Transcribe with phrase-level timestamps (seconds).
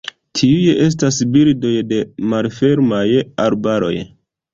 [0.37, 1.99] Tiuj estas birdoj de
[2.31, 3.03] malfermaj
[3.45, 3.93] arbaroj.